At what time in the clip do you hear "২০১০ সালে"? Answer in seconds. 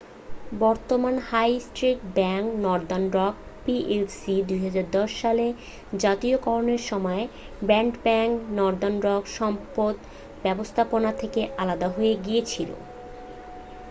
4.49-5.45